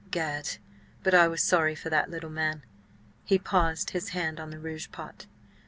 Gad! 0.09 0.57
but 1.03 1.13
I 1.13 1.27
was 1.27 1.43
sorry 1.43 1.75
for 1.75 1.91
that 1.91 2.09
little 2.09 2.31
man!" 2.31 2.63
He 3.23 3.37
paused, 3.37 3.91
his 3.91 4.09
hand 4.17 4.39
on 4.39 4.49
the 4.49 4.57
rouge 4.57 4.87
pot. 4.91 5.27